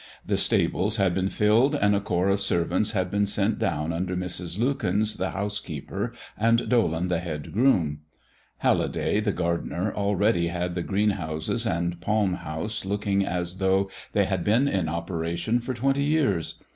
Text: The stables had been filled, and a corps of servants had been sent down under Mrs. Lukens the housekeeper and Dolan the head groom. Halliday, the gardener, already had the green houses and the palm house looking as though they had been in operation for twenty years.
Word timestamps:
The 0.25 0.35
stables 0.35 0.97
had 0.97 1.13
been 1.13 1.29
filled, 1.29 1.75
and 1.75 1.95
a 1.95 2.01
corps 2.01 2.29
of 2.29 2.41
servants 2.41 2.93
had 2.93 3.11
been 3.11 3.27
sent 3.27 3.59
down 3.59 3.93
under 3.93 4.15
Mrs. 4.15 4.57
Lukens 4.57 5.15
the 5.17 5.29
housekeeper 5.29 6.11
and 6.35 6.67
Dolan 6.67 7.07
the 7.07 7.19
head 7.19 7.53
groom. 7.53 7.99
Halliday, 8.57 9.19
the 9.19 9.31
gardener, 9.31 9.93
already 9.93 10.47
had 10.47 10.73
the 10.73 10.81
green 10.81 11.11
houses 11.11 11.67
and 11.67 11.93
the 11.93 11.97
palm 11.97 12.33
house 12.37 12.83
looking 12.83 13.23
as 13.23 13.59
though 13.59 13.91
they 14.13 14.25
had 14.25 14.43
been 14.43 14.67
in 14.67 14.89
operation 14.89 15.59
for 15.59 15.75
twenty 15.75 16.03
years. 16.03 16.63